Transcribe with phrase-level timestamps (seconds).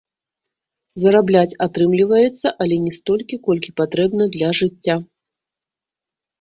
[1.03, 4.99] Зарабляць атрымліваецца, але не столькі, колькі патрэбна для жыцця.